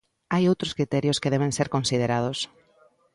[0.33, 2.39] Hai outros criterios que deben ser considerados.